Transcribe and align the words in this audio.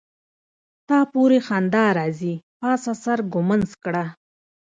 تا 0.87 0.97
پوری 1.11 1.39
خندا 1.47 1.85
راځي 1.97 2.33
پاڅه 2.59 2.93
سر 3.03 3.19
ګمنځ 3.33 3.69
کړه. 3.83 4.05